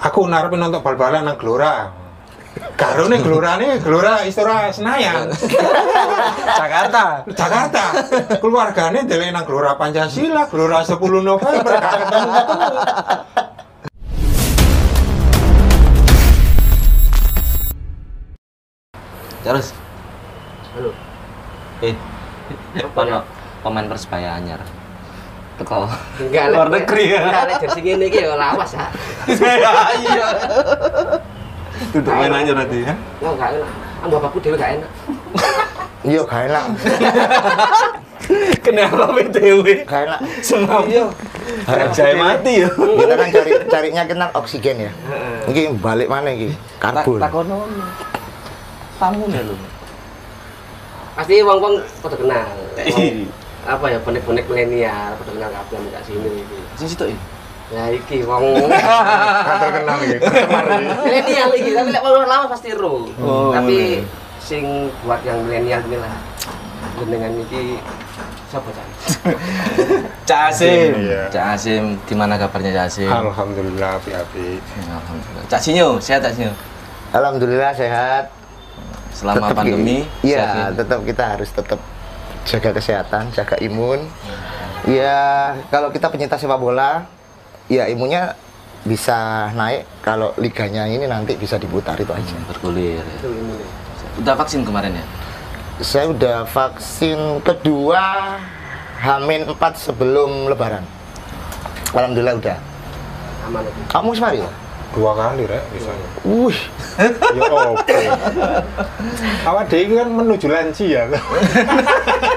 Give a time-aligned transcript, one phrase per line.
[0.00, 1.92] aku narepe nonton bal-balan nang Gelora.
[2.72, 5.28] Karo nih Gelora nih Gelora Istora Senayan.
[6.64, 7.20] Jakarta.
[7.28, 7.84] Jakarta.
[8.40, 12.64] Keluargane delek nang Gelora Pancasila, Gelora 10 November gak ketemu-ketemu.
[19.44, 19.66] Terus
[20.72, 20.90] Halo.
[21.84, 21.94] eh
[22.96, 23.20] ono
[23.60, 24.64] pemain Persebaya anyar.
[25.54, 25.86] Teko.
[26.18, 27.20] Enggak Luar negeri ya.
[27.30, 28.86] Enggak lek jersey ngene iki ya lawas ya.
[29.30, 30.26] Iya.
[31.94, 32.94] Duduk main anyar berarti ya.
[33.22, 33.70] Enggak enggak enak.
[34.04, 34.90] Am bapakku dhewe gak enak.
[36.04, 36.64] Iya, gak enak.
[38.60, 39.66] Kenapa BTW?
[39.88, 40.20] Gak enak.
[40.44, 41.08] Semua iya.
[41.96, 42.68] Saya mati ya.
[42.68, 44.92] Kita kan cari carinya kita oksigen ya.
[45.48, 46.52] Ini balik mana ini?
[46.76, 47.16] Karbon.
[47.16, 47.64] Takono.
[49.00, 49.56] Tamu nih lu.
[51.14, 52.44] Pasti wong-wong pada kenal.
[53.64, 56.58] Apa ya bonek-bonek milenial pada kenal kabeh ambek gak sini iki.
[56.76, 57.18] Sing situ ya.
[57.72, 58.44] Ya iki wong
[59.48, 60.16] Gak terkenal iki.
[61.08, 63.08] milenial iki tapi lek wong lama pasti ro.
[63.18, 64.04] Oh, Tapi iya.
[64.38, 64.64] sing
[65.00, 66.12] buat yang milenial ini lah.
[66.94, 67.80] Jenengan iki
[68.46, 68.86] siapa cak?
[70.28, 70.90] Cak Asim.
[71.00, 71.26] Iya.
[71.26, 73.08] Cak Asim, gimana kabarnya Cak Asim?
[73.10, 74.60] Alhamdulillah api-api.
[74.84, 75.44] Alhamdulillah.
[75.48, 76.52] Cak Sinyo, sehat Cak Sinyo?
[77.10, 78.30] Alhamdulillah sehat.
[79.10, 80.74] Selama Tetap pandemi, Iya, ya?
[80.74, 81.78] tetap kita harus tetap
[82.44, 84.04] jaga kesehatan, jaga imun.
[84.84, 87.08] Ya, kalau kita penyintas sepak bola,
[87.72, 88.36] ya imunnya
[88.84, 92.36] bisa naik kalau liganya ini nanti bisa diputar itu aja.
[92.52, 93.00] bergulir.
[93.00, 93.56] Itu ini.
[94.20, 95.04] Udah vaksin kemarin ya?
[95.80, 98.38] Saya udah vaksin kedua
[99.00, 100.84] Hamin 4 sebelum lebaran.
[101.96, 102.58] Alhamdulillah udah.
[103.48, 103.64] Aman.
[103.88, 104.50] Kamu semari ya?
[104.94, 106.08] Dua kali rek misalnya.
[106.22, 106.60] Wih,
[107.34, 108.00] Ya oke.
[109.42, 111.10] Awak dhewe kan menuju lansia.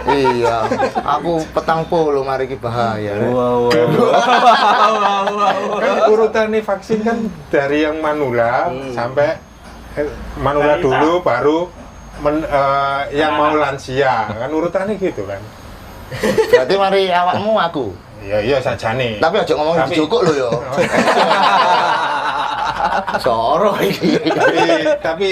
[0.09, 0.57] iya.
[0.95, 3.13] Aku petang puluh mari ki bahaya.
[3.13, 3.27] Rek.
[3.27, 3.67] Wow,
[5.77, 9.37] kan urutan nih vaksin kan dari yang manula sampai
[9.93, 11.67] eh, manula dulu baru
[12.19, 15.41] men- eh, yang mau lansia kan urutannya gitu kan
[16.47, 17.85] Berarti mari awakmu aku.
[18.19, 20.49] iya iya saja nih Tapi aja ngomong Tapi- di Joko lo yo.
[23.25, 24.17] Soro iki.
[24.29, 24.63] tapi,
[24.99, 25.29] tapi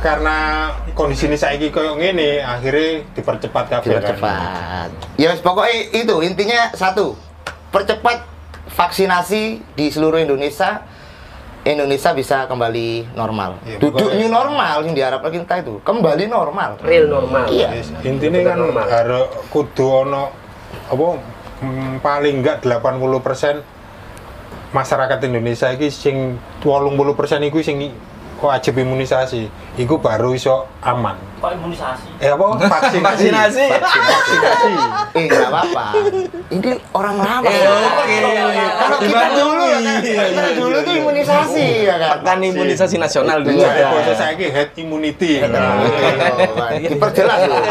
[0.00, 4.88] karena kondisi ini saya koyo ngene akhirnya dipercepat kabeh kan Dipercepat.
[5.18, 7.14] Ya wes, pokoknya itu intinya satu.
[7.72, 8.26] Percepat
[8.72, 10.84] vaksinasi di seluruh Indonesia.
[11.62, 13.62] Indonesia bisa kembali normal.
[13.62, 16.74] Iya, Duduk new normal yang diharapkan kita itu kembali normal.
[16.82, 17.46] Real normal.
[17.46, 17.78] Iya.
[17.78, 18.58] Yes, intinya kan
[18.90, 20.34] harus kudu ono
[20.90, 21.06] apa
[21.62, 23.62] mm, paling enggak 80%
[24.72, 27.92] masyarakat Indonesia iki sing 80% iku sing
[28.42, 29.46] wajib imunisasi.
[29.78, 31.14] Iku baru iso aman.
[31.38, 32.08] Kok imunisasi?
[32.18, 32.44] Eh apa?
[32.66, 33.30] Vaksinasi.
[33.30, 33.64] Vaksinasi.
[33.70, 34.72] Vaksinasi.
[35.16, 35.84] Eh nggak apa-apa.
[36.48, 37.44] Ini orang lama.
[37.46, 38.16] Eh, oke.
[38.80, 41.00] Kalau kita dulu ya kan, Iya, kita iya, dulu iya, tuh iya.
[41.04, 42.10] imunisasi ya kan.
[42.18, 44.12] Pekan imunisasi nasional dulu Iya.
[44.16, 45.44] Saya iki head immunity.
[45.44, 47.60] Oh, Diperjelas loh.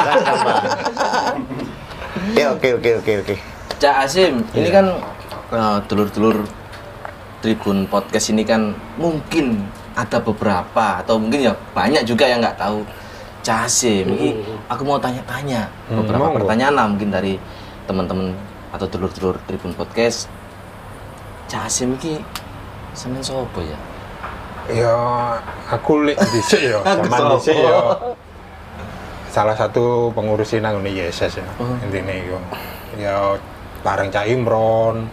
[2.37, 3.35] Ya oke oke oke oke.
[3.81, 4.93] Cak Asim, ini kan
[5.51, 6.45] eh, dulur-dulur
[7.41, 12.85] Tribun Podcast ini kan mungkin ada beberapa atau mungkin ya banyak juga yang nggak tahu
[13.41, 14.05] Cak Asim.
[14.07, 14.37] Ini
[14.69, 16.37] aku mau tanya-tanya Hmm, beberapa monggo.
[16.39, 17.41] pertanyaan lah mungkin dari
[17.83, 18.31] teman-teman
[18.69, 20.29] atau dulur-dulur Tribun Podcast.
[21.45, 22.21] Cak Asim ini
[22.93, 23.77] semen sopo ya?
[24.69, 24.93] Ya
[25.67, 27.97] aku lek dhisik ya, zaman dhisik ya.
[29.27, 31.47] Salah satu pengurus nang ngene YSS ya.
[31.57, 31.73] Oh.
[31.81, 32.37] Intine yo.
[32.93, 33.35] Ya
[33.81, 35.09] bareng Cak Imron,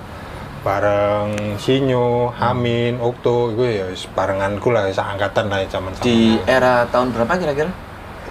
[0.60, 6.02] bareng Sinyo, Hamin, Okto iku ya wis barenganku lah seangkatan lah zaman sama.
[6.02, 7.70] Di era tahun berapa kira-kira?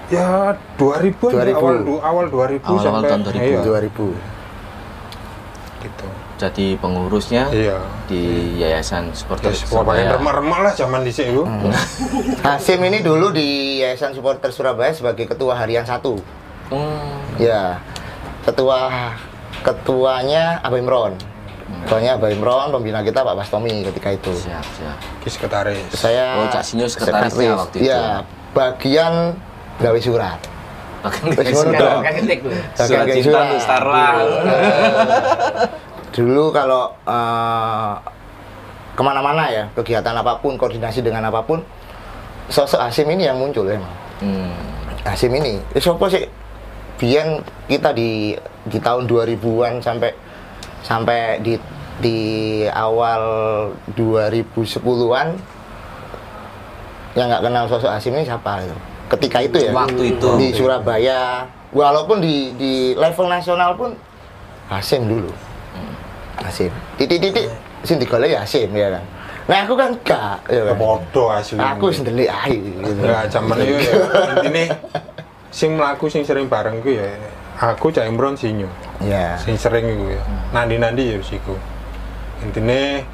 [0.08, 1.52] ya 2000 -an, 2000.
[1.54, 3.44] awal du- awal 2000 Awal-awal sampai tahun 2000.
[3.44, 4.08] iya, 2000.
[5.78, 6.08] gitu.
[6.38, 7.78] Jadi pengurusnya Iya.
[8.06, 8.22] di
[8.56, 10.10] Yayasan Supporter pokoknya Surabaya.
[10.16, 11.44] remah-remah lah zaman dhisik iku.
[12.40, 13.48] Hasim ini dulu di
[13.80, 16.16] Yayasan Supporter Surabaya sebagai ketua harian satu.
[16.68, 17.20] Hmm.
[17.36, 17.82] Ya,
[18.44, 19.12] ketua
[19.60, 20.78] ketuanya Abah
[21.68, 21.84] Imron.
[21.84, 24.32] Ketuanya Abah Imron, pembina kita Pak Bastomi ketika itu.
[24.32, 24.98] Siap, siap.
[25.28, 25.84] Sekretaris.
[25.92, 27.92] Saya Oh, Cak Sinyo sekretarisnya waktu itu.
[27.92, 28.24] Ya,
[28.56, 29.36] bagian
[29.84, 30.40] gawe surat.
[31.04, 31.44] Lho.
[31.54, 32.02] Surat
[32.80, 34.16] Bagian gawe cinta untuk Starlang.
[36.16, 37.94] Dulu kalau eh,
[38.98, 41.62] ke mana-mana ya, kegiatan apa pun, koordinasi dengan apa pun,
[42.50, 43.94] sosok Hasim ini yang muncul emang.
[44.24, 44.56] Hmm.
[45.06, 46.26] Hasim ini, eh, siapa sih?
[46.98, 48.34] Biyen kita di
[48.66, 50.10] di tahun 2000-an sampai
[50.86, 51.56] sampai di
[51.98, 52.20] di
[52.70, 53.22] awal
[53.98, 55.28] 2010-an
[57.18, 58.78] yang nggak kenal sosok Hasim ini siapa itu?
[59.10, 59.72] Ketika itu ya.
[59.74, 60.28] Waktu itu.
[60.38, 63.98] di Surabaya, walaupun di di level nasional pun
[64.70, 65.34] Hasim dulu.
[66.38, 66.70] Hasim.
[67.02, 67.50] Titik-titik
[67.82, 69.04] sing digolek ya Hasim ya kan.
[69.48, 70.76] Nah aku kan gak, ya kan.
[70.76, 71.58] Podo asli.
[71.58, 73.02] Aku ndelik ae gitu.
[73.02, 73.96] Ya zaman itu ya
[74.38, 74.64] intine
[75.50, 77.08] sing mlaku sing sering bareng ku ya
[77.58, 78.70] aku Cak Imron Sinyo.
[79.04, 79.38] Ya.
[79.38, 80.22] Sing sering iku ya.
[80.54, 81.54] Nandi-nandi ya siku.
[82.42, 83.06] Intine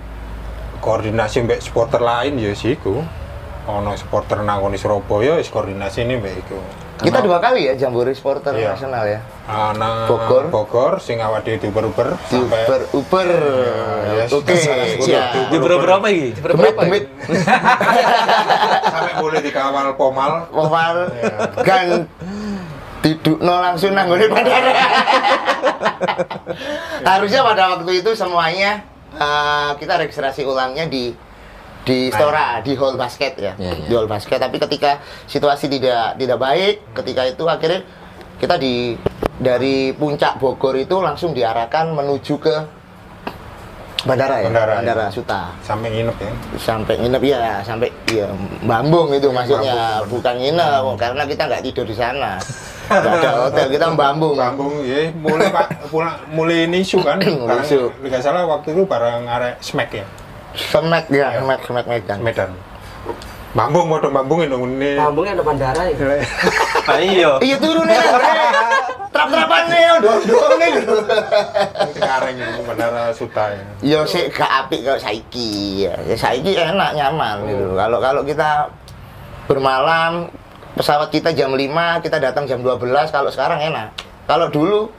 [0.80, 3.04] koordinasi mbek supporter lain ya siku.
[3.64, 6.60] Ono supporter nang ngene Surabaya wis koordinasi ini mbek iku.
[7.04, 8.80] Kita dua kali ya Jambore Supporter Iya.
[8.80, 9.20] Nasional ya.
[9.44, 10.48] Ana Bogor.
[10.48, 13.28] Bogor sing awake dhewe uber-uber Di sampai Uber Uber.
[14.08, 14.56] Ya, Oke.
[15.52, 16.40] Di berapa berapa iki?
[16.40, 17.04] Demit, demit.
[18.88, 20.48] sampai boleh dikawal pomal.
[20.48, 21.36] Pomal Iya.
[21.60, 21.88] kan
[23.04, 24.72] didukno langsung nang bandara.
[27.10, 28.84] Harusnya pada waktu itu semuanya
[29.16, 31.14] eh, kita registrasi ulangnya di
[31.84, 33.88] di Stora, di hall basket ya, Iya, iya.
[33.92, 34.40] di hall basket.
[34.40, 37.84] Tapi ketika situasi tidak tidak baik, ketika itu akhirnya
[38.40, 38.96] kita di
[39.36, 42.56] dari puncak Bogor itu langsung diarahkan menuju ke
[44.04, 45.08] bandara ya, Bandara, iya.
[45.12, 46.32] Suta Sampai nginep ya.
[46.60, 48.28] sampai nginep ya sampai ya
[48.68, 52.36] Bambung itu maksudnya bukan nginep karena kita nggak tidur di sana
[52.90, 55.68] nggak ada hotel kita Bambung Kampung ya mulai pak.
[55.88, 57.20] Pulang mulai nisu kan.
[57.20, 57.82] Mulai Karena isu.
[58.04, 60.06] nggak salah waktu itu bareng arek smack ya?
[60.54, 62.20] Semek ya semek semek Medan.
[62.22, 62.50] Medan.
[63.54, 64.98] Bambung mau bambungin dong ini.
[64.98, 65.96] Kampungnya ada bandara ya.
[66.84, 67.32] Ah iya.
[67.40, 68.02] iya turun ya
[69.14, 70.72] trap trapan nih dong dong nih.
[72.02, 73.64] Kareng itu benar suta ya.
[73.86, 75.86] Yo sih gak apik kalau saiki.
[75.86, 77.78] Ya Ya, saiki enak nyaman gitu.
[77.78, 78.68] Kalau kalau kita
[79.46, 80.28] bermalam
[80.74, 82.82] pesawat kita jam 5 kita datang jam 12
[83.14, 83.94] kalau sekarang enak.
[84.26, 84.90] Kalau dulu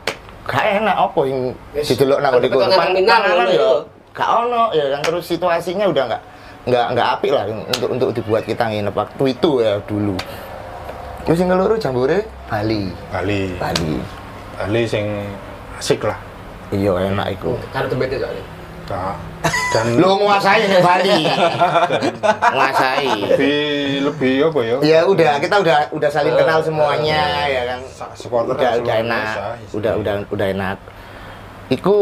[0.45, 1.41] gak enak apa yang
[1.73, 1.89] Yes.
[1.95, 3.71] didelok nang di panganan ya ya.
[4.15, 6.23] gak ono ya kan terus situasinya udah nggak
[6.65, 10.17] nggak nggak apik lah untuk untuk dibuat kita nginep waktu itu ya dulu.
[11.25, 12.93] Terus yang keluru jambore Bali.
[13.09, 13.57] Bali.
[13.57, 13.95] Bali.
[14.61, 15.25] Bali sing
[15.81, 16.21] asik lah.
[16.73, 18.45] Iya enak itu Karena tempat itu soalnya.
[18.85, 19.17] Nah,
[19.75, 21.19] dan lu nguasai nih Bali
[22.47, 23.67] nguasai lebih
[24.07, 27.81] lebih apa ya Ya udah, kita udah udah saling kenal semuanya ya kan.
[28.15, 29.25] Supporter Udah kan udah enak.
[29.27, 29.43] biasa.
[29.75, 30.79] Udah udah udah enak.
[31.69, 31.97] Iku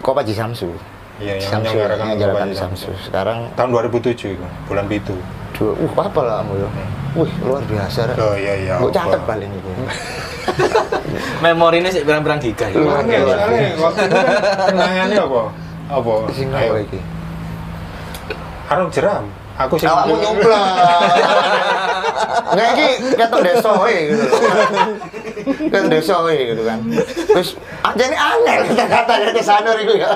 [0.00, 0.68] Kopaji Samsu.
[1.16, 2.90] iya yang Samsu menyelenggarakan Kopaji Samsu.
[3.00, 5.16] Sekarang tahun 2007 itu bulan itu
[5.52, 6.68] dua, uh apa lah kamu ya?
[7.10, 8.00] Wih, luar biasa.
[8.14, 9.70] Oh iya iya Gue catet paling itu.
[11.44, 12.76] Memorinya sih berang-berang giga ya.
[12.76, 13.34] Luar Iya, biasa.
[13.34, 14.26] soalnya waktu itu kan
[14.68, 15.42] kenangannya apa
[15.90, 17.00] apa Sing ayo apa iki?
[18.70, 19.26] Arung jeram
[19.60, 20.64] aku sih Awakmu nyumplah.
[22.56, 24.24] Nggak iki ketok desa we gitu.
[25.68, 26.78] Ketok desa we gitu kan.
[27.28, 27.48] Terus
[27.84, 30.10] aja ini aneh kata-katanya ke sanur itu ya.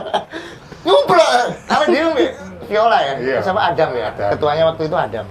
[0.84, 1.52] Nyumplah.
[1.68, 2.08] Apa dia?
[2.64, 3.14] Viola ya?
[3.20, 3.38] Iya.
[3.44, 4.08] Sama Adam ya?
[4.12, 4.30] Adam.
[4.36, 5.26] Ketuanya waktu itu Adam.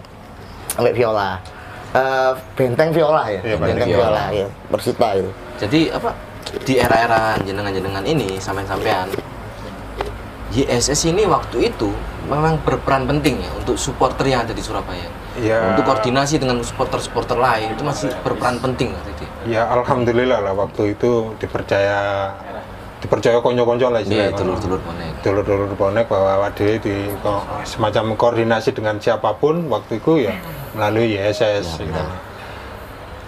[0.69, 1.41] Sampai Viola.
[1.93, 3.41] Eh, benteng Viola ya?
[3.41, 4.47] Iya, benteng Benteng Viola ya.
[4.69, 5.31] Persita itu.
[5.61, 6.11] Jadi apa
[6.65, 9.09] di era-era jenengan-jenengan ini sampean-sampean
[10.53, 11.89] YSS ini waktu itu
[12.23, 15.09] memang berperan penting ya untuk supporter yang ada di Surabaya.
[15.33, 15.73] Iya.
[15.73, 19.25] Untuk koordinasi dengan supporter-supporter lain itu masih berperan penting waktu itu.
[19.43, 22.31] ya alhamdulillah lah waktu itu dipercaya
[22.97, 24.37] dipercaya konco-konco lah Iya, istilahnya.
[24.37, 25.11] telur-telur bonek.
[25.19, 30.37] dulur-dulur bonek bahwa Wade di ko- semacam koordinasi dengan siapa pun waktu itu ya
[30.71, 32.03] melalui YSS gitu.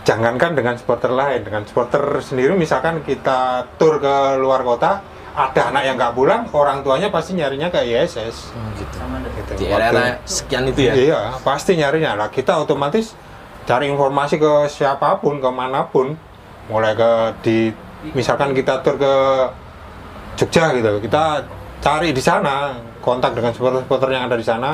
[0.05, 5.01] Jangankan dengan supporter lain, dengan supporter sendiri misalkan kita tur ke luar kota,
[5.35, 8.55] ada anak yang nggak pulang, orang tuanya pasti nyarinya ke YSS.
[8.79, 8.95] Gitu.
[8.95, 9.51] Gitu.
[9.59, 10.93] Di era-era sekian itu ya.
[10.95, 12.27] Iya, pasti nyarinya lah.
[12.31, 13.11] Kita otomatis
[13.67, 16.15] cari informasi ke siapa pun, ke mana pun,
[16.71, 17.11] mulai ke
[17.43, 17.57] di
[18.15, 19.13] misalkan kita tur ke
[20.35, 21.43] Jogja gitu, kita
[21.79, 24.71] cari di sana kontak dengan supporter-supporter yang ada di sana.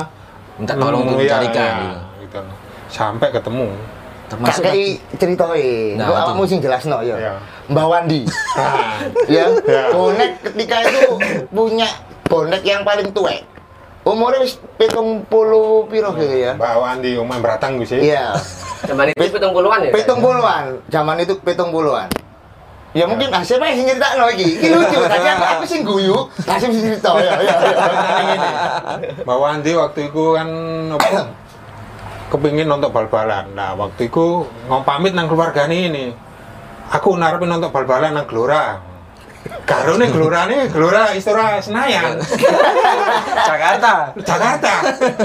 [0.58, 2.40] Minta tolong untuk iya, dicarikan iya, gitu.
[2.92, 3.72] Sampai ketemu.
[4.32, 7.20] Termasuk kayak ceritoin, Nah, awakmu sing jelas no ya.
[7.20, 7.32] Iya.
[7.68, 8.20] Mbak Wandi.
[8.56, 8.96] Nah,
[9.36, 9.44] ya.
[9.68, 9.82] Ya.
[9.92, 11.10] bonek ketika itu
[11.52, 11.88] punya
[12.24, 13.36] bonek yang paling tua
[14.02, 16.56] umurnya wis pitung puluh piro gitu ya.
[16.56, 18.00] Mbak Wandi Umar Beratang gue sih.
[18.00, 18.34] iya.
[18.82, 19.92] Zaman itu pitung puluhan ya.
[19.94, 20.64] pitung puluhan.
[20.90, 22.08] Zaman itu pitung puluhan.
[22.92, 24.58] Ya mungkin Hasim aja sing cerita no iki.
[24.58, 24.98] Iki lucu.
[25.12, 27.76] Tadi aku, aku sing guyu Hasim sing cerita ya ya ya.
[29.22, 30.48] Mbak Wandi waktu itu kan
[32.32, 33.52] kepingin nonton bal-balan.
[33.52, 36.16] Nah waktu itu ngom pamit nang keluarga ini.
[36.88, 38.80] Aku narapin nonton bal-balan nang Gelora.
[39.66, 42.14] Karo nih Gelora nih Gelora Istora Senayan,
[43.50, 44.14] Jakarta.
[44.14, 44.72] Jakarta.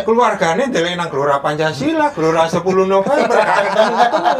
[0.01, 2.59] Keluarganya deleng nang Gelora Pancasila, Gelora 10
[2.89, 3.37] November.
[3.37, 4.35] ketemu-ketemu.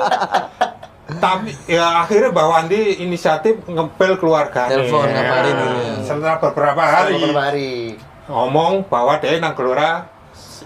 [1.18, 4.68] Tapi ya akhirnya Mbak Wandi inisiatif ngepel keluarga.
[4.68, 5.96] Telepon ngabarin dulu ya.
[6.04, 7.72] Setelah beberapa hari beberapa hari
[8.28, 10.04] ngomong bahwa dia nang Gelora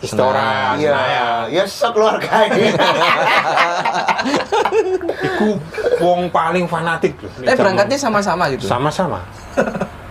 [0.01, 2.73] Istora iya ya sekeluarga ini
[5.21, 5.47] Iku
[6.01, 7.29] wong paling fanatik loh.
[7.45, 8.65] Eh berangkatnya sama-sama gitu.
[8.65, 9.21] sama-sama.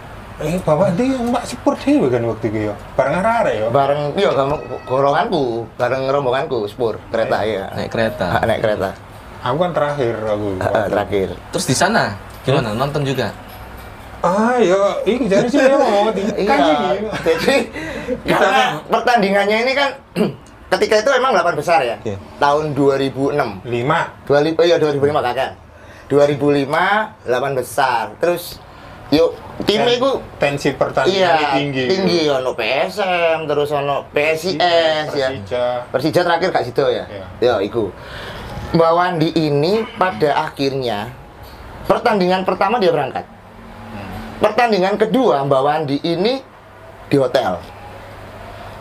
[0.40, 2.74] Eh, bapak di mbak sepur dewe kan waktu itu ya.
[2.96, 3.68] Bareng arek ya.
[3.68, 4.56] bareng iya kamu
[4.88, 8.40] golonganku bareng rombonganku spur kereta ya naik kereta.
[8.48, 8.96] Naik kereta
[9.44, 10.56] Aku kan terakhir aku.
[10.64, 12.72] Terakhir Terus di sana gimana?
[12.72, 13.36] Nonton juga?
[14.20, 17.08] Ah, ya, ini jadi sih mau di iya kan ini.
[17.24, 17.56] jadi
[18.24, 19.90] karena pertandingannya ini kan
[20.76, 21.96] ketika itu emang 8 besar ya?
[21.98, 22.14] Oke.
[22.38, 24.00] tahun 2006 Lima.
[24.26, 25.50] 2000 oh iya 2005 kakak
[26.10, 26.66] 2005
[27.26, 28.04] 8 besar.
[28.18, 28.58] Terus
[29.10, 29.34] yuk
[29.66, 31.84] tim itu tensi pertandingan iya tinggi.
[31.90, 32.20] tinggi.
[32.30, 35.28] Ono PSM terus ono PSIS ya.
[35.34, 35.64] Persija.
[35.90, 37.04] Persija terakhir gak situ ya?
[37.10, 37.26] Iya.
[37.42, 37.90] ya iku.
[38.70, 41.10] Mbak Wandi ini pada akhirnya
[41.90, 43.26] pertandingan pertama dia berangkat.
[44.38, 46.38] Pertandingan kedua Mbak Wandi ini
[47.10, 47.58] di hotel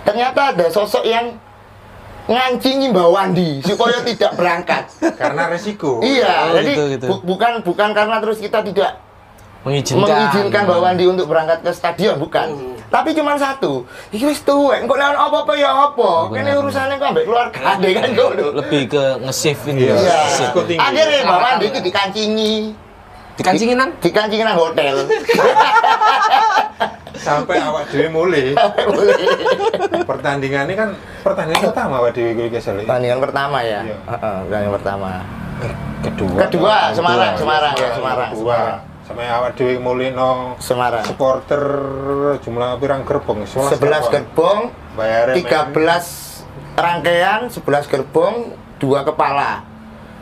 [0.10, 1.38] ternyata ada sosok yang
[2.25, 4.84] ngancingi Mbak Wandi supaya tidak berangkat
[5.16, 6.01] Karena resiko.
[6.01, 7.06] iya Oh, jadi gitu, gitu.
[7.08, 8.98] bu- bukan bukan karena terus kita tidak
[9.60, 10.08] Mengizinkan.
[10.08, 12.48] mengizinkan Mbak Wandi untuk berangkat ke stadion bukan
[12.88, 17.22] tapi cuma satu iki wis tuwek engko ono apa-apa ya apa kene urusannya kok ambek
[17.24, 19.82] keluarga ade kan ngono Lebih ke nge-save ini.
[19.86, 19.94] Iya.
[19.94, 20.20] iya
[20.80, 22.54] akhirnya Mbak Wandi iki dikancingi
[23.36, 23.89] Dikancingin nang?
[23.98, 24.96] dikancingi nang hotel
[27.19, 28.55] Sampai awak dhewe mulai.
[30.09, 30.89] Pertandingannya kan
[31.21, 32.79] pertandingan pertama awak dhewe kuwi kesel.
[32.81, 33.97] pertandingan pertama ya Iya.
[34.07, 35.09] Heeh, pertandingan pertama
[35.99, 36.38] Kedua.
[36.39, 37.39] kedua Semarang Kedua.
[37.39, 38.55] Semarang ya Semarang Kedua.
[38.55, 41.63] Semarang Sampai awak dhewe mulai no Semarang supporter
[42.39, 45.75] jumlah pirang gerbong 11 gerbong Bayarnya 13
[46.77, 48.35] rangkaian 11 gerbong
[48.77, 49.67] dua kepala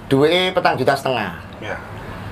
[0.08, 1.74] dua petang juta setengah Ya.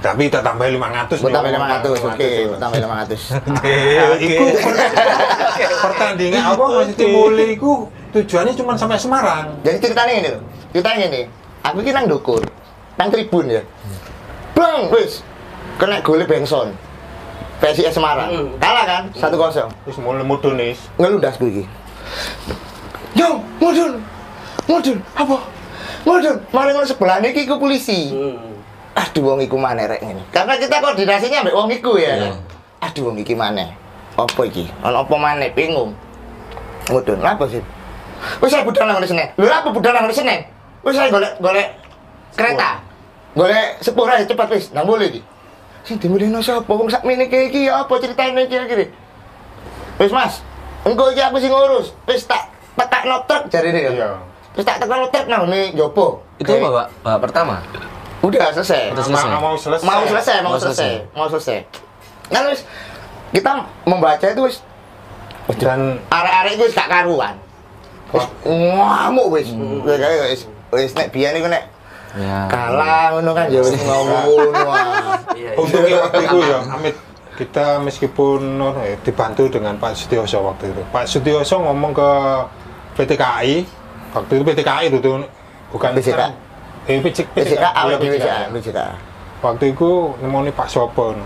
[0.06, 2.46] Tapi tak tambah 500 Gue tambah nih, 500, oke, 500.
[2.46, 4.80] gue tambah 500 Nah, iku per-
[5.82, 6.64] pertandingan apa?
[6.78, 7.72] Maksudnya mulai iku
[8.14, 9.58] tujuannya cuma sampai Semarang.
[9.66, 11.22] Jadi ceritanya ini loh, ceritanya ini
[11.66, 12.46] Aku ini nang dukur,
[12.94, 13.66] nang tribun ya.
[14.54, 15.26] Bang, wis.
[15.76, 16.70] Kena gole Benson
[17.58, 18.50] PSIS Semarang, Hmm.
[18.56, 20.78] kalah kan, 1-0 Terus mulai mudun nih.
[20.96, 21.64] Ngeludas gue iki.
[23.16, 23.98] Yo, mudun.
[24.66, 25.38] Mudun, apa?
[26.04, 28.14] Mudun, mari ngono sebelah niki ku polisi.
[28.14, 28.55] Hmm.
[28.96, 30.24] Aduh wong iku maneh rek ngene.
[30.32, 32.16] Karena kita koordinasinya ambek wong iku ya.
[32.16, 32.32] Iya.
[32.80, 33.76] Aduh wong iki maneh.
[34.16, 34.72] Apa iki?
[34.88, 35.92] Ono apa maneh bingung.
[36.88, 37.60] Mudun, apa sih?
[38.40, 39.28] Wis saya budal nang Senen.
[39.36, 40.48] Lho apa budal nang Senen?
[40.86, 41.68] Wis saya golek golek
[42.40, 42.80] kereta.
[43.36, 45.22] Golek sepur aja cepat wis, nang boleh iki.
[45.84, 46.72] Sing dimulihno sapa?
[46.72, 48.96] Wong sakmene iki iki ya apa ceritane iki akhire?
[50.00, 50.40] Wis Mas,
[50.88, 51.92] engko iki aku sing ngurus.
[52.08, 52.48] Wis tak
[52.80, 53.92] petakno truk jarine ya.
[53.92, 54.10] Iya.
[54.56, 56.24] Wis tak tekno truk nang ngene jopo.
[56.40, 56.64] Itu Oke.
[56.64, 57.60] bapak, bapak pertama.
[58.26, 58.90] Udah selesai.
[58.90, 59.30] Udah selesai.
[59.30, 59.86] Ma- Mau selesai.
[59.86, 61.14] mau selesai mau Mau selesai selesai.
[61.14, 61.58] mau selesai
[62.26, 62.62] kan wis
[63.30, 63.52] kita
[63.86, 64.58] membaca itu wis
[65.56, 67.36] Dan arek-arek itu wis gak karuan
[68.10, 69.48] wis ngamuk wis
[69.86, 70.42] Wis kayak wis
[70.72, 71.64] wis nek biyen iku nek
[72.16, 72.48] Ya.
[72.48, 75.52] kalah ngono kan ya wis ngomong wah Iya, iya.
[75.54, 76.96] untungnya waktu itu ya Amit
[77.36, 78.40] kita meskipun
[78.80, 80.80] ya, dibantu dengan Pak Sutioso waktu itu.
[80.88, 82.10] Pak Sutioso ngomong ke
[82.96, 83.68] PT KAI
[84.10, 85.28] waktu itu PT KAI itu tuh
[85.70, 86.22] bukan PCK.
[86.86, 87.64] Eh, PCK.
[87.82, 87.98] ya
[88.50, 88.80] PCK
[89.42, 89.90] waktu itu
[90.20, 91.26] nemoni Pak Sopo no.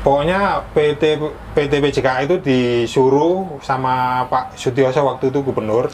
[0.00, 1.18] pokoknya PT
[1.52, 5.86] PT PJK itu disuruh sama Pak Sutioso waktu itu gubernur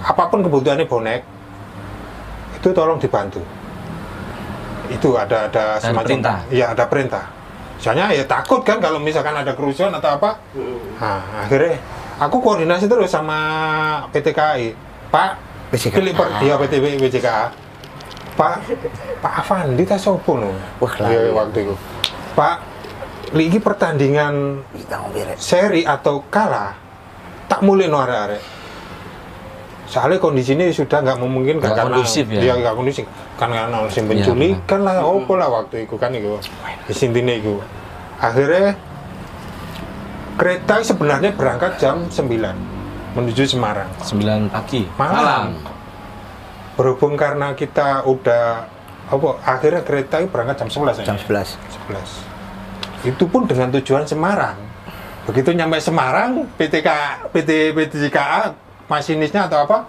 [0.00, 1.22] apa pun kebutuhannya bonek
[2.54, 3.42] itu tolong dibantu
[4.86, 6.36] itu ada ada Ada perintah?
[6.48, 7.26] iya ada perintah
[7.76, 10.78] soalnya ya takut kan kalau misalkan ada kerusuhan atau apa Hmm.
[10.96, 11.76] nah akhirnya
[12.16, 13.38] aku koordinasi terus sama
[14.08, 14.72] PT KAI
[15.10, 15.30] Pak
[15.68, 15.92] PJK.
[15.92, 17.28] pilih per, iya PT PJK
[18.36, 18.54] Pak
[19.24, 21.32] Pak Avandi ta sopo no Wah, Iya, iya.
[21.32, 21.74] waktu itu.
[22.36, 22.56] Pak
[23.34, 24.62] lagi pertandingan
[25.40, 26.76] seri atau kalah
[27.50, 28.42] tak mulai no arek-arek.
[29.86, 32.40] Soalnya kondisinya sudah nggak memungkinkan Nggak karena kondusif ya?
[32.42, 33.04] Iya, nggak kondusif.
[33.38, 36.36] Kan karena musim Iya, penculikan lah opo lah waktu itu kan itu.
[36.86, 37.62] Di sini itu.
[38.18, 38.74] Akhirnya
[40.36, 43.88] kereta sebenarnya berangkat jam 9 menuju Semarang.
[44.04, 44.84] 9 pagi.
[45.00, 45.75] Malam.
[46.76, 48.68] Berhubung karena kita udah
[49.06, 51.44] apa akhirnya kereta itu berangkat jam 11 jam ya?
[51.46, 51.56] 11
[51.88, 52.36] 11
[53.06, 54.58] itu pun dengan tujuan Semarang.
[55.26, 56.88] Begitu nyampe Semarang PTK
[57.30, 58.54] PT PTJKA
[58.90, 59.86] masinisnya atau apa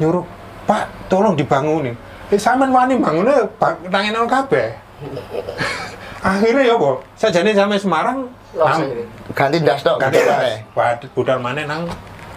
[0.00, 0.24] nyuruh
[0.68, 1.96] Pak tolong dibangunin.
[2.30, 4.76] Eh sampean wani bangunnya bang, nangin nang kabeh.
[6.20, 8.28] Akhirnya ya boh saya jadi sampai Semarang
[9.32, 9.96] ganti das tok.
[9.96, 10.60] Ganti das.
[11.16, 11.88] Budal mana nang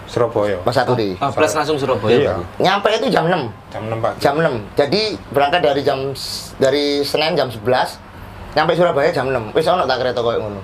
[0.05, 0.57] Surabaya.
[0.61, 2.13] Pas satu di Ah, plus langsung Surabaya.
[2.13, 2.33] Iya.
[2.57, 5.99] nyampe itu jam 6 jam 6 pagi jam 6 jadi berangkat dari jam
[6.57, 7.63] dari Senin jam 11
[8.53, 10.61] nyampe Surabaya jam 6 wis ono tak kereta koyo ngono?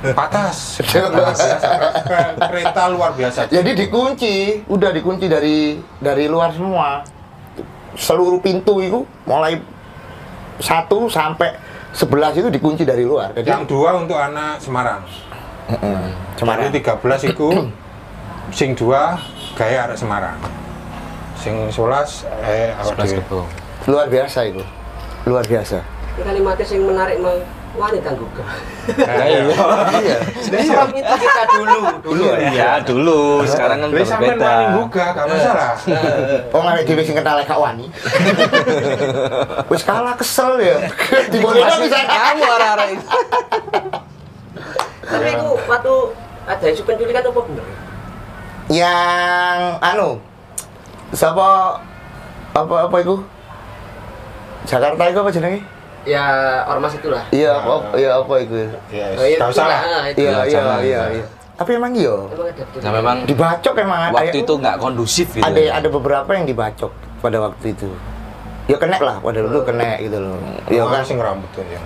[0.16, 0.80] Patas.
[2.40, 3.46] Kereta luar biasa.
[3.46, 7.04] Jadi dikunci udah dikunci dari dari luar semua.
[7.92, 9.60] Seluruh pintu itu mulai
[10.56, 11.52] satu sampai
[11.92, 12.06] 11
[12.38, 13.34] itu dikunci dari luar.
[13.34, 15.04] Jadi yang dua untuk anak Semarang.
[15.68, 16.02] Heeh.
[16.38, 16.70] Semarang.
[16.70, 17.48] Jadi 13 itu
[18.50, 19.18] sing dua
[19.54, 20.38] gaya arek Semarang.
[21.34, 23.40] Sing 11 eh awak Sebelas dhewe.
[23.88, 24.62] Luar biasa itu.
[25.24, 25.80] Luar biasa.
[26.20, 27.32] Kalimatnya yang menarik mau
[27.70, 28.44] wanita juga.
[28.92, 30.18] Eh, Iya.
[30.36, 32.50] Sebab itu kita dulu, dulu ya.
[32.50, 34.52] Iya dulu, sekarang kan Lah sampean berbeda.
[34.52, 35.72] wani buka, gak masalah.
[36.52, 37.86] Oh, awake dhewe sing kenal Kak Wani.
[39.72, 40.76] Wis kalah kesel ya.
[41.32, 43.06] Diboleh bisa kamu arah-arah itu.
[45.00, 45.94] Tapi itu waktu
[46.44, 47.66] ada isu penculikan apa bener?
[48.70, 50.22] Yang anu
[51.10, 51.74] siapa
[52.52, 53.14] apa apa itu
[54.62, 55.60] Jakarta itu apa jenenge
[56.00, 56.24] Ya
[56.64, 57.20] ormas itulah.
[57.28, 58.56] iya apa iya apa itu
[58.88, 59.52] Ya, Oh, iya, itulah.
[59.52, 59.80] salah.
[59.82, 60.18] Ah, itu.
[60.18, 60.78] iya iya zaman.
[60.80, 62.40] iya iya tapi emang iya ada.
[62.80, 65.44] Nah memang dibacok emang ada waktu itu nggak kondusif gitu.
[65.44, 66.88] ada ada beberapa yang dibacok
[67.20, 67.90] pada waktu itu
[68.64, 71.84] ya kena lah pada itu kena gitu loh ya Orang kan sing rambut tuh yang.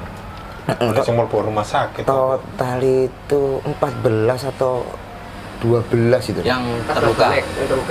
[1.03, 2.07] Sing mlebu rumah sakit.
[2.07, 3.75] total itu 14
[4.55, 4.87] atau
[5.65, 7.33] 12 itu yang terluka.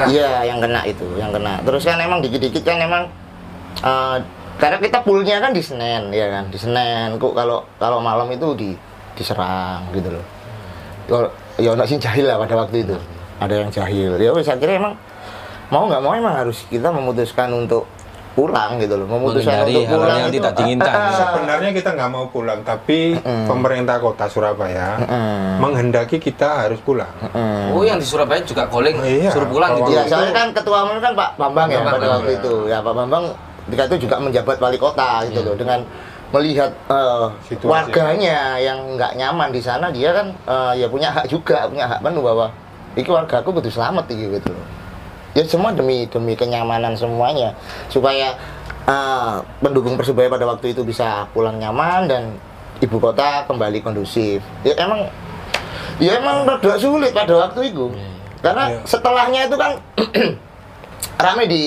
[0.06, 1.58] Iya, yang kena itu, yang kena.
[1.65, 3.03] Terus kan emang dikit-dikit kan emang
[3.82, 4.18] eh,
[4.62, 7.18] karena kita poolnya kan di Senen, ya kan, di Senen.
[7.18, 8.70] Kok kalau kalau malam itu di
[9.18, 10.25] diserang gitu loh.
[11.10, 12.96] Kalau ya ono sing jahil lah pada waktu itu.
[13.42, 14.12] Ada yang jahil.
[14.22, 14.94] Ya wis akhirnya emang
[15.74, 17.89] mau nggak mau emang harus kita memutuskan untuk
[18.34, 19.06] pulang gitu loh.
[19.06, 20.90] Memutuskan Menghindari untuk pulang yang itu, tidak diinginkan.
[20.90, 23.00] ah, ah, Sebenarnya kita nggak mau pulang, tapi
[23.46, 25.62] pemerintah kota Surabaya Mm.
[25.62, 27.13] menghendaki kita harus pulang.
[27.24, 27.72] mm.
[27.72, 29.92] Oh yang di Surabaya juga calling Iya, suruh pulang gitu.
[29.92, 32.40] Ya, soalnya kan ketua umum kan Pak Bambang ya Bambang, pada Bambang, waktu ya.
[32.40, 32.54] itu.
[32.66, 33.24] Ya Pak Bambang
[33.63, 35.80] ketika itu juga menjabat wali kota gitu loh dengan
[36.30, 37.70] melihat eh, Situasi.
[37.70, 42.02] warganya yang nggak nyaman di sana dia kan eh, ya punya hak juga punya hak
[42.02, 42.50] penuh bahwa
[42.94, 44.66] ini warga aku butuh selamat iki," gitu loh.
[45.34, 47.58] Ya semua demi demi kenyamanan semuanya
[47.90, 48.38] supaya
[48.86, 52.24] eh, pendukung persebaya pada waktu itu bisa pulang nyaman dan
[52.82, 54.46] ibu kota kembali kondusif.
[54.62, 55.10] Ya emang
[55.98, 57.90] ya emang rada sulit pada waktu itu.
[58.44, 58.80] Karena Iya.
[58.84, 59.72] setelahnya itu kan
[61.24, 61.62] rame di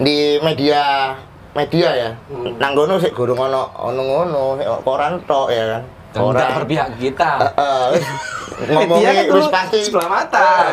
[0.00, 1.14] di media
[1.54, 2.10] media ya.
[2.32, 2.58] Hmm.
[2.58, 4.42] Nanggono sih gurung ono ono ngono,
[4.82, 5.82] koran tok ya kan.
[6.14, 7.30] Dan tidak berpihak kita.
[7.58, 8.06] Heeh, wis
[8.54, 10.70] Media kan ngomongnya wis pasti sebelah mata.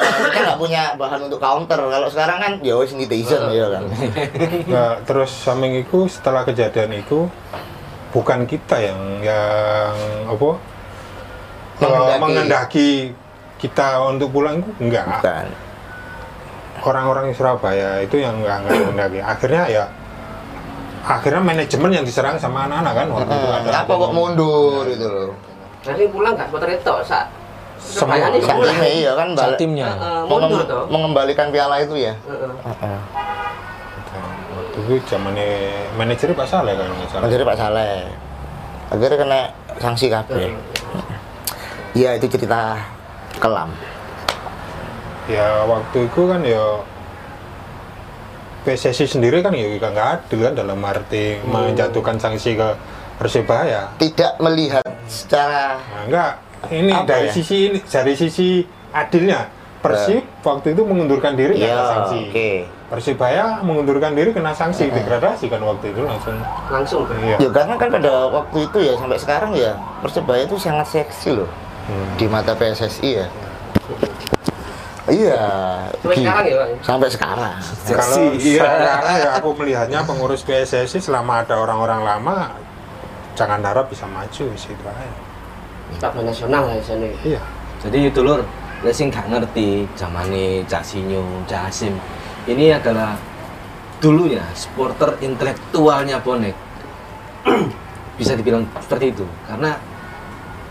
[0.00, 1.76] Kita nggak punya bahan untuk counter.
[1.76, 3.84] Kalau sekarang kan ya wis netizen ya kan.
[4.72, 7.28] Nah, terus samping itu setelah kejadian itu
[8.16, 9.92] bukan kita yang yang
[10.24, 10.50] apa
[11.84, 13.12] eh, menghendaki
[13.60, 15.46] kita untuk pulang itu enggak Bukan.
[16.88, 19.84] orang-orang di Surabaya itu yang enggak enggak menghendaki akhirnya ya
[21.00, 25.06] akhirnya manajemen yang diserang sama anak-anak kan waktu itu Heeh, ada apa kok mundur gitu
[25.06, 25.30] loh.
[25.80, 27.24] Jadi pulang nggak supporter itu sak.
[27.78, 28.18] Semua.
[28.34, 29.86] Timnya iya kan balik- timnya.
[29.88, 30.84] Heeh, mundur mengem- toh.
[30.90, 32.14] mengembalikan piala itu ya.
[32.20, 32.50] Heeh.
[32.64, 33.00] Heeh.
[34.48, 35.48] waktu itu zamannya
[35.94, 36.74] manajer Pak Saleh
[37.06, 37.92] salah Jadi Pak Saleh
[38.88, 39.40] akhirnya kena
[39.76, 40.50] sanksi kabeh.
[41.92, 42.78] Iya itu cerita
[43.36, 43.70] kelam.
[45.28, 46.80] ya waktu itu kan ya
[48.68, 52.68] PSSI sendiri kan ya juga nggak adil kan dalam arti menjatuhkan sanksi ke
[53.16, 56.32] Persebaya Tidak melihat secara Nah, enggak.
[56.68, 57.32] Ini Apa dari ya?
[57.32, 59.48] sisi ini dari sisi adilnya.
[59.78, 62.18] Persib waktu itu mengundurkan diri kena sanksi.
[62.28, 62.50] oke.
[62.88, 66.34] Persibaya mengundurkan diri kena sanksi degradasi kan waktu itu langsung.
[66.68, 67.02] Langsung.
[67.16, 67.36] Iya.
[67.38, 71.50] Ya karena kan pada waktu itu ya sampai sekarang ya Persebaya itu sangat seksi loh
[71.88, 72.10] Hmm.
[72.14, 73.26] di mata PSSI ya.
[75.08, 75.44] Iya.
[76.04, 76.72] Sampai sekarang ya, Bang?
[76.84, 77.54] Sampai sekarang.
[77.88, 78.60] Kalau iya.
[78.60, 82.36] sekarang ya aku melihatnya pengurus PSSI selama ada orang-orang lama
[83.38, 85.08] jangan harap bisa maju situ aja.
[85.94, 87.08] Sepak bola nasional lah di sana.
[87.24, 87.40] Iya.
[87.78, 88.42] Jadi itu lur,
[88.84, 91.94] lek sing gak ngerti zamane Cak Sinyo, Cak Asim.
[92.44, 93.14] Ini adalah
[94.02, 96.54] dulu ya supporter intelektualnya bonek.
[98.18, 99.78] Bisa dibilang seperti itu karena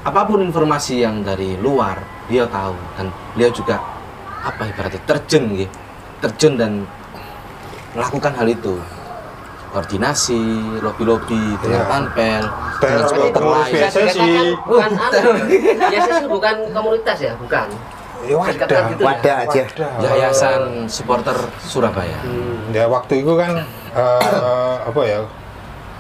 [0.04, 3.80] apa pun informasi yang dari luar beliau tahu dan beliau juga
[4.44, 5.76] apa ibaratnya terjun gitu.
[6.18, 6.72] Terjun dan
[7.94, 8.76] melakukan hal itu.
[9.68, 10.42] Koordinasi,
[10.80, 11.92] lobi-lobi dengan Iya.
[11.92, 12.44] panpel,
[12.80, 13.74] dengan supporter lain.
[13.76, 14.92] Dikatakan bukan.
[15.92, 17.68] PSSI bukan komunitas ya, bukan.
[18.26, 18.82] Ya wadah.
[18.90, 19.06] Gitu ya?
[19.06, 19.62] Wadah aja.
[19.68, 19.92] Wadah.
[20.02, 22.18] Yayasan supporter Surabaya.
[22.26, 22.74] Hmm.
[22.74, 23.62] Ya waktu itu kan
[23.94, 25.20] eh, apa ya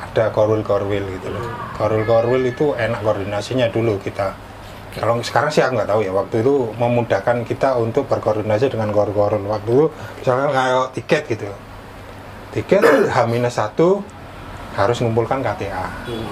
[0.02, 1.45] ada korwil korwil gitu loh.
[1.78, 4.34] Korwil korwil itu enak koordinasinya dulu kita.
[4.98, 6.12] Kalau sekarang sih aku nggak tahu ya.
[6.12, 9.46] Waktu itu memudahkan kita untuk berkoordinasi dengan korwil.
[9.46, 9.86] Waktu itu
[10.22, 11.48] misalkan kayak tiket gitu.
[12.58, 12.82] Tiket
[13.14, 13.78] H-1
[14.78, 15.86] harus mengumpulkan KTA.
[16.10, 16.30] Hmm.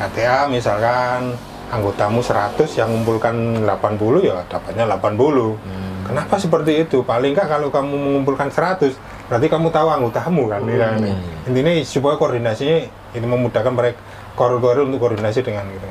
[0.00, 1.36] KTA misalkan
[1.72, 5.56] anggotamu 100 yang mengumpulkan 80 ya dapatnya 80.
[6.02, 7.00] Kenapa seperti itu?
[7.00, 8.92] Paling nggak kalau kamu mengumpulkan 100
[9.32, 10.60] berarti kamu tahu anggotamu kan.
[10.68, 11.00] ya kan?
[11.00, 11.16] iya,
[11.48, 12.76] Intinya supaya koordinasinya
[13.16, 14.00] ini memudahkan mereka
[14.36, 15.88] korul-korul untuk koordinasi dengan gitu.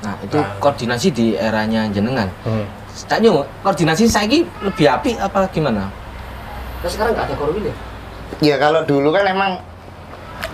[0.00, 2.28] Nah, itu koordinasi di eranya jenengan.
[2.42, 2.64] Hmm.
[3.06, 4.26] Tak nyung, koordinasi saya
[4.60, 5.88] lebih api apa gimana?
[6.80, 7.74] Nah sekarang nggak ada korwil ya?
[8.40, 9.60] Ya kalau dulu kan emang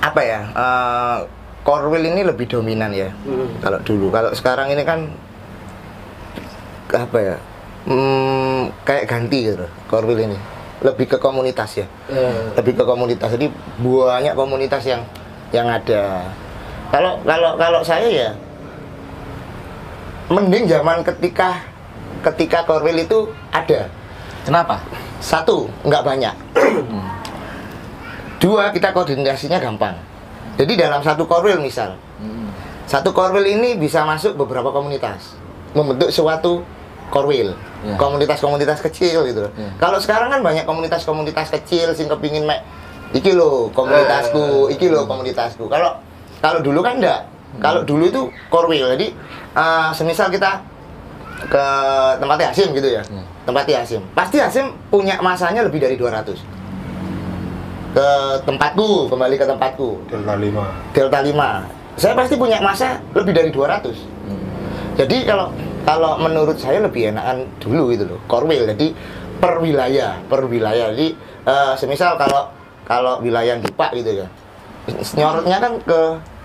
[0.03, 0.41] apa ya?
[0.51, 1.19] eh,
[1.67, 3.11] Korwil ini lebih dominan ya.
[3.27, 3.51] Hmm.
[3.59, 5.11] Kalau dulu, kalau sekarang ini kan
[6.95, 7.37] apa ya?
[7.87, 9.67] Hmm, kayak ganti gitu.
[9.91, 10.39] Korwil ini
[10.83, 11.87] lebih ke komunitas ya.
[12.07, 13.35] Eh, Lebih ke komunitas.
[13.35, 13.51] Jadi
[13.83, 15.03] banyak komunitas yang
[15.51, 16.23] yang ada.
[16.95, 18.31] Kalau kalau kalau saya ya
[20.27, 21.63] mending zaman ketika
[22.23, 23.87] ketika Korwil itu ada.
[24.47, 24.83] Kenapa?
[25.19, 26.35] Satu, nggak banyak.
[28.37, 29.97] Dua, kita koordinasinya gampang.
[30.57, 32.49] Jadi dalam satu korwil misal, Hmm.
[32.89, 35.37] satu korwil ini bisa masuk beberapa komunitas,
[35.77, 36.63] membentuk suatu
[37.11, 37.53] korwil,
[37.85, 37.97] Ya.
[38.01, 39.51] komunitas-komunitas kecil gitu.
[39.53, 39.69] Ya.
[39.77, 42.65] Kalau sekarang kan banyak komunitas-komunitas kecil sing kepingin mek,
[43.13, 45.69] iki lo komunitasku, iki lo komunitasku.
[45.69, 46.01] Kalau
[46.41, 47.27] kalau dulu kan enggak.
[47.59, 49.07] Kalau dulu itu korwil, jadi
[49.57, 50.61] eh, semisal kita
[51.47, 51.67] ke
[52.17, 53.23] tempat Hasim gitu ya, Ya.
[53.45, 56.33] tempat Hasim, pasti Hasim punya masanya lebih dari 200
[57.97, 58.09] ke
[58.45, 60.93] tempatku, kembali ke tempatku, Delta 5.
[60.93, 63.89] Delta 5 saya pasti punya masa lebih dari 200
[65.01, 65.49] jadi kalau
[65.85, 68.93] kalau menurut saya lebih enakan dulu gitu loh korwil jadi
[69.37, 70.93] per wilayah per wilayah.
[70.97, 71.13] Jadi
[71.45, 72.49] eh, semisal kalau
[72.89, 74.27] kalau wilayah Dupak gitu ya
[75.17, 76.01] nyorotnya kan ke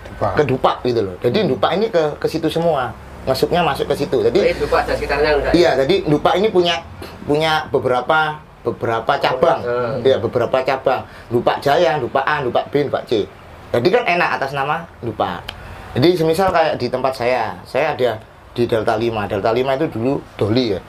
[0.08, 0.32] Dupak.
[0.38, 2.90] ke Dupak gitu loh jadi Dupak ini ke ke situ semua
[3.22, 5.52] masuknya masuk ke situ jadi itu Pak dan sekitarnya enggak.
[5.54, 6.82] Iya, jadi Dupa ini punya
[7.22, 9.60] punya beberapa beberapa cabang.
[9.62, 10.02] Hmm.
[10.02, 11.06] Iya, beberapa cabang.
[11.30, 13.26] Dupa Jaya, Dupa A, Dupa B, Dupa C.
[13.72, 15.42] Jadi kan enak atas nama Dupa.
[15.94, 18.18] Jadi semisal kayak di tempat saya, saya ada
[18.54, 19.28] di Delta 5.
[19.28, 20.80] Delta 5 itu dulu Doli ya.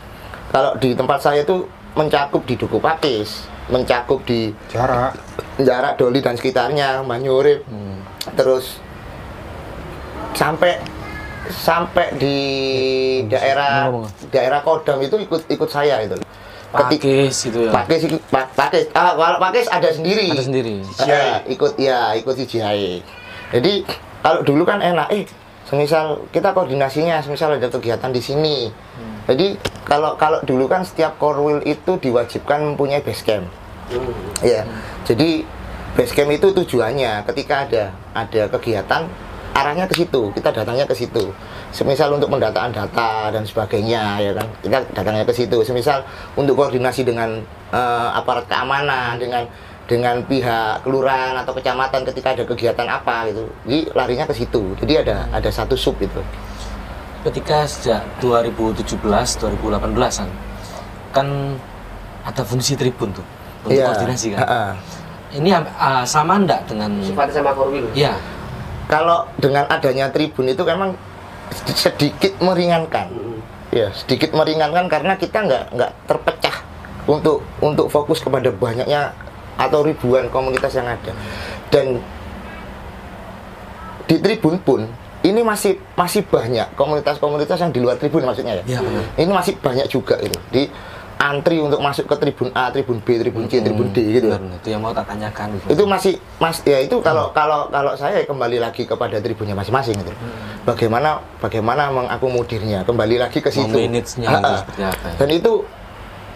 [0.54, 1.66] Kalau di tempat saya itu
[1.98, 5.18] mencakup di Duku Pakis, mencakup di Jarak.
[5.62, 7.66] jarak Doli dan sekitarnya, Manyurip,
[8.38, 8.82] terus
[10.34, 10.78] sampai
[11.50, 12.38] sampai di
[13.28, 14.08] daerah ngomong.
[14.32, 16.16] daerah Kodam itu ikut ikut saya itu.
[16.74, 17.72] Pakis itu ya.
[17.72, 18.02] Pakis,
[18.34, 20.34] pakis, ah, kalau pakis ada sendiri.
[20.34, 20.82] Ada sendiri.
[21.06, 23.06] Eh, ikut ya, ikut si CIAE.
[23.54, 23.86] Jadi
[24.26, 25.30] kalau dulu kan enak, eh,
[25.70, 28.58] semisal kita koordinasinya, semisal ada kegiatan di sini.
[28.74, 29.22] Hmm.
[29.30, 29.54] Jadi
[29.86, 33.46] kalau kalau dulu kan setiap korwil itu diwajibkan mempunyai base camp.
[33.94, 34.10] Hmm.
[34.42, 34.66] Ya,
[35.06, 35.46] jadi
[35.94, 37.84] base camp itu tujuannya ketika ada
[38.18, 39.06] ada kegiatan
[39.54, 41.30] arahnya ke situ, kita datangnya ke situ.
[41.70, 45.62] Semisal untuk pendataan data dan sebagainya, ya kan, kita datangnya ke situ.
[45.62, 46.02] Semisal
[46.34, 47.38] untuk koordinasi dengan
[47.70, 49.46] eh, aparat keamanan, dengan
[49.84, 54.74] dengan pihak kelurahan atau kecamatan ketika ada kegiatan apa gitu, jadi larinya ke situ.
[54.80, 56.24] Jadi ada ada satu sub itu.
[57.24, 60.28] Ketika sejak 2017 2018an
[61.12, 61.28] kan
[62.24, 63.24] ada fungsi tribun tuh
[63.64, 64.40] untuk Iya, koordinasi kan.
[64.44, 64.64] ha-ha.
[65.34, 67.86] Ini ah, sama enggak dengan Sifatnya sama korwil.
[67.92, 68.16] ya
[68.92, 70.94] Kalau dengan adanya tribun itu memang
[71.74, 73.08] sedikit meringankan.
[73.10, 73.40] Hmm.
[73.74, 76.62] ya sedikit meringankan karena kita nggak nggak terpecah
[77.10, 79.10] untuk untuk fokus kepada banyaknya
[79.58, 81.10] atau ribuan komunitas yang ada
[81.74, 81.98] dan
[84.06, 84.86] di tribun pun
[85.26, 89.04] ini masih masih banyak komunitas-komunitas yang di luar tribun maksudnya ya benar.
[89.18, 90.70] ini masih banyak juga itu di
[91.20, 94.60] antri untuk masuk ke tribun A, tribun B, tribun C, tribun D gitu Benar, benar.
[94.60, 95.66] itu yang mau tak tanyakan gitu.
[95.74, 100.14] itu masih mas ya itu kalau kalau kalau saya kembali lagi kepada tribunnya masing-masing gitu.
[100.64, 103.76] Bagaimana bagaimana mengakomodirnya kembali lagi ke situ.
[103.76, 105.14] Seperti apa ya?
[105.20, 105.52] Dan itu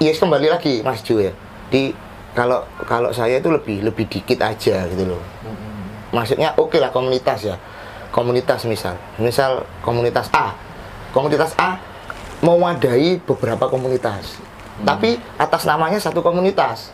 [0.03, 1.31] ya kembali lagi Mas Jo ya.
[1.71, 1.91] Di
[2.35, 5.21] kalau kalau saya itu lebih lebih dikit aja gitu loh.
[6.13, 7.55] Maksudnya oke lah komunitas ya.
[8.11, 10.55] Komunitas misal, misal komunitas A.
[11.11, 11.75] Komunitas A
[12.39, 14.37] mewadahi beberapa komunitas.
[14.85, 16.93] Tapi atas namanya satu komunitas.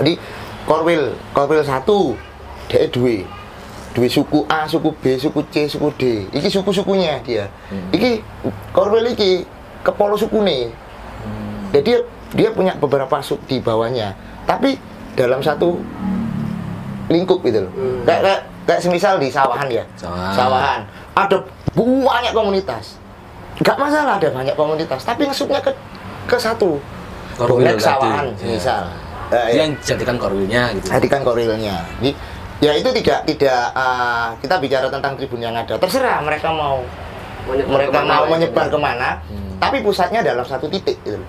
[0.00, 0.16] Jadi
[0.68, 2.16] korwil, korwil satu,
[2.68, 3.24] dia dua,
[3.92, 6.02] dua suku A, suku B, suku C, suku D.
[6.32, 7.48] Iki suku-sukunya dia.
[7.92, 8.24] Iki
[8.72, 9.44] korwil iki
[9.84, 10.72] kepolo suku nih.
[11.72, 11.98] Jadi dia,
[12.36, 14.12] dia punya beberapa sub di bawahnya.
[14.44, 14.76] Tapi
[15.16, 15.80] dalam satu
[17.08, 17.72] lingkup gitu loh.
[17.72, 18.00] Hmm.
[18.04, 19.84] Kayak, kayak kayak semisal di sawahan ya.
[19.96, 20.34] Sawahan.
[20.36, 20.80] Sawahan.
[21.16, 21.36] Ada
[21.76, 23.01] banyak komunitas.
[23.62, 25.70] Gak masalah ada banyak komunitas, tapi ngesupnya ke
[26.26, 26.82] ke satu.
[27.32, 27.84] Korwil Bonek tadi.
[27.84, 28.46] sawahan Iya.
[28.50, 28.82] misal.
[29.32, 30.86] Eh, Dia ya yang jadikan korwilnya gitu.
[30.90, 31.76] jadikan korilnya.
[31.96, 32.10] Jadi
[32.60, 35.74] ya itu tidak tidak uh, kita bicara tentang tribun yang ada.
[35.74, 36.84] Terserah mereka mau
[37.42, 39.58] Menyebar mereka ke mana, mau menyebar ke mana, Hmm.
[39.58, 41.18] tapi pusatnya dalam satu titik gitu.
[41.18, 41.26] loh.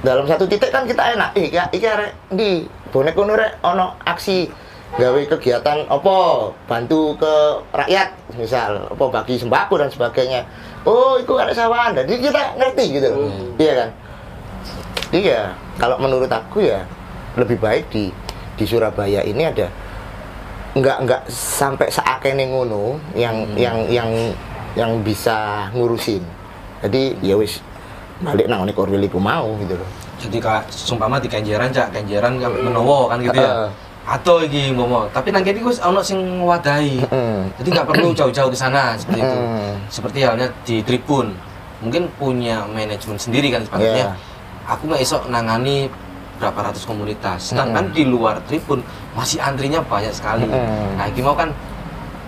[0.00, 1.30] Dalam satu titik kan kita enak.
[1.34, 2.50] Iki iki arek di
[2.90, 4.50] bonek kono rek ono aksi
[4.96, 7.34] gawe kegiatan opo bantu ke
[7.76, 8.08] rakyat
[8.40, 10.40] misal opo bagi sembako dan sebagainya
[10.88, 13.60] oh itu ada sawan jadi kita ngerti gitu loh Hmm.
[13.60, 13.90] iya kan
[15.12, 15.42] jadi ya
[15.76, 16.84] kalau menurut aku ya
[17.36, 18.08] lebih baik di
[18.58, 19.68] di Surabaya ini ada
[20.78, 24.10] nggak nggak sampai seakene ngono yang yang yang
[24.78, 26.22] yang bisa ngurusin.
[26.84, 27.58] Jadi ya wis
[28.22, 29.90] balik nang iku mau gitu loh.
[30.18, 33.70] Jadi kayak sumpama di Kenjeran cak, Kenjeran kan menowo kan gitu ya.
[34.08, 37.04] Atau iki momo, tapi nang kene wis ono sing ngwadahi.
[37.60, 39.38] Jadi nggak perlu jauh-jauh ke sana seperti itu.
[39.92, 41.36] Seperti halnya di Tribun,
[41.84, 44.16] mungkin punya manajemen sendiri kan sebenarnya.
[44.16, 44.72] Iya.
[44.72, 45.92] Aku nggak esok nangani
[46.40, 47.52] berapa ratus komunitas.
[47.52, 48.80] Sedangkan di luar Tribun
[49.12, 50.48] masih antrinya banyak sekali.
[50.48, 50.96] Hmm.
[50.96, 51.52] Nah, iki mau kan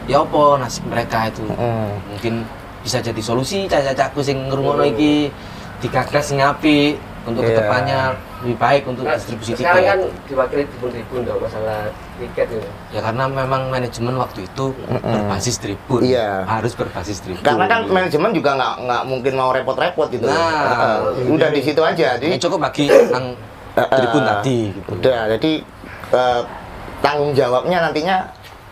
[0.05, 1.49] ya apa nasib mereka itu.
[1.49, 1.88] Heeh.
[2.12, 2.35] Mungkin
[2.85, 5.33] bisa jadi solusi caca-cacaku sing ngrungokno iki
[5.81, 7.49] digagas sing apik untuk Iya.
[7.49, 8.01] ke depannya
[8.40, 9.90] lebih baik untuk Nah, distribusi sekarang tiket.
[9.90, 11.81] kan diwakili tribun-tribun dong masalah
[12.16, 12.68] tiket gitu.
[12.90, 16.00] Ya karena memang manajemen waktu itu berbasis tribun.
[16.00, 16.44] Iya.
[16.44, 17.44] Harus berbasis tribun.
[17.44, 20.24] Karena kan manajemen juga nggak nggak mungkin mau repot-repot gitu.
[20.24, 21.29] Nah, Heeh.
[21.29, 22.16] udah di situ aja.
[22.16, 23.37] Jadi cukup bagi nang
[23.76, 24.90] tribun Eh, tadi gitu.
[24.94, 25.53] Udah, jadi
[26.11, 26.40] eh,
[27.00, 28.16] tanggung jawabnya nantinya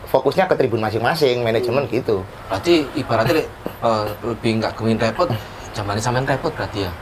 [0.04, 2.24] fokusnya ke tribun masing-masing, manajemen gitu.
[2.48, 3.44] Berarti ibaratnya
[3.78, 5.28] eh, lebih nggak kewin repot,
[5.70, 6.92] zamannya sampean repot berarti ya.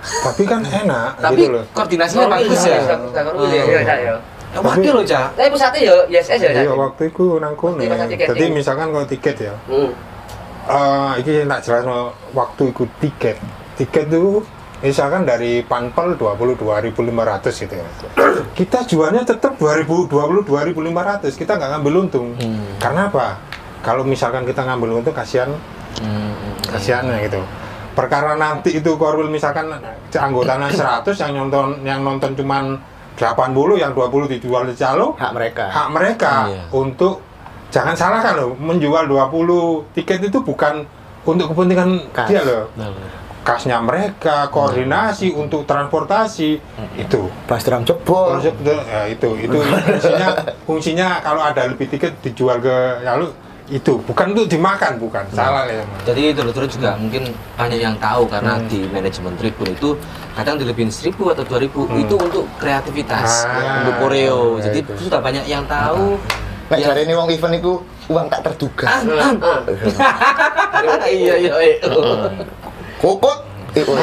[0.00, 1.64] Tapi kan enak Tapi gitu loh.
[1.72, 2.80] koordinasinya bagus ya.
[2.80, 4.14] Iya, iya, iya.
[4.50, 5.38] Ya wakil loh, Cak.
[5.38, 6.50] Tapi pusatnya ya yes yes ya.
[6.66, 7.54] Iya waktu itu nang.
[7.54, 8.28] Waktu pas tiketing.
[8.34, 9.90] Jadi misalkan kalau tiket ya, Hmm.
[10.66, 11.82] eh iki tak jelas
[12.32, 13.36] waktu ikut tiket.
[13.78, 14.42] Tiket itu
[14.80, 17.86] misalkan dari Panpel 22.500 gitu ya.
[18.58, 21.38] Kita jualnya tetap 2000 22.500.
[21.38, 22.34] Kita nggak ngambil untung.
[22.34, 22.74] Hmm.
[22.82, 23.38] Karena apa?
[23.80, 25.52] Kalau misalkan kita ngambil untung kasihan
[26.00, 26.32] Hmm.
[26.66, 27.40] kasihannya gitu.
[27.90, 29.66] Perkara nanti itu korwil misalkan
[30.08, 32.78] anggotanya 100 yang nonton yang nonton cuman
[33.14, 35.66] 80 yang 20 dijual di calo Hak mereka.
[35.68, 36.62] hak mereka Iya.
[36.72, 37.20] untuk
[37.68, 40.86] jangan salahkan loh menjual 20 tiket itu bukan
[41.22, 42.26] untuk kepentingan Kas.
[42.26, 42.88] dia loh Nah,
[43.40, 46.60] kasnya mereka koordinasi untuk transportasi
[46.94, 48.36] itu Pas jebol.
[48.36, 50.28] Konsep itu- ya, itu itu fungsinya
[50.64, 53.28] fungsinya kalau ada lebih tiket dijual ke lalu
[53.70, 58.52] itu bukan untuk dimakan bukan salah ya Jadi dulu-dulu juga mungkin banyak yang tahu karena
[58.52, 58.66] Hmm.
[58.66, 59.94] di manajemen tribun itu
[60.34, 64.58] kadang dilebihin 1000 atau 2000 itu untuk kreativitas, Ah, untuk koreo.
[64.58, 64.92] ya Jadi itu.
[65.06, 66.18] sudah banyak yang tahu.
[66.66, 66.92] Nek Ya.
[66.96, 67.72] ini wong event iku
[68.06, 68.90] uang tak terduga.
[68.90, 69.00] Ah,
[71.08, 71.52] iya iya.
[71.54, 71.76] iya.
[72.98, 73.38] Kokot.
[73.70, 73.94] Iku.